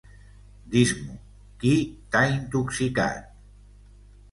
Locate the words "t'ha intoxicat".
2.15-3.31